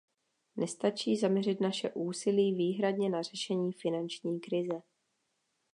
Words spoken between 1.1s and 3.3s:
zaměřit naše úsilí výhradně na